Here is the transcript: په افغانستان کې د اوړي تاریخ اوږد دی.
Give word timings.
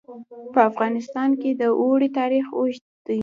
په 0.53 0.59
افغانستان 0.69 1.29
کې 1.41 1.49
د 1.61 1.63
اوړي 1.81 2.09
تاریخ 2.19 2.45
اوږد 2.57 2.85
دی. 3.07 3.19